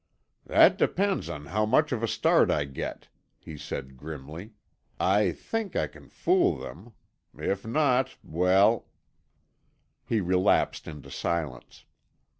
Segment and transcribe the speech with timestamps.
[0.47, 3.07] "That depends on how much of a start I get,"
[3.37, 4.53] he said grimly.
[4.99, 6.93] "I think I can fool them.
[7.37, 8.87] If not—well——"
[10.03, 11.85] He relapsed into silence.